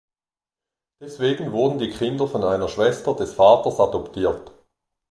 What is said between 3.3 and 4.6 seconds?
Vaters adoptiert.